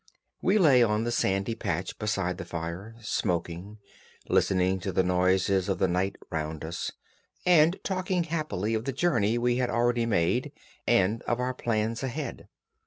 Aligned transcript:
We 0.41 0.57
lay 0.57 0.81
on 0.81 1.03
the 1.03 1.11
sandy 1.11 1.53
patch 1.53 1.99
beside 1.99 2.39
the 2.39 2.43
fire, 2.43 2.95
smoking, 3.01 3.77
listening 4.27 4.79
to 4.79 4.91
the 4.91 5.03
noises 5.03 5.69
of 5.69 5.77
the 5.77 5.87
night 5.87 6.15
round 6.31 6.65
us, 6.65 6.91
and 7.45 7.79
talking 7.83 8.23
happily 8.23 8.73
of 8.73 8.85
the 8.85 8.93
journey 8.93 9.37
we 9.37 9.57
had 9.57 9.69
already 9.69 10.07
made, 10.07 10.53
and 10.87 11.21
of 11.27 11.39
our 11.39 11.53
plans 11.53 12.01
ahead. 12.01 12.47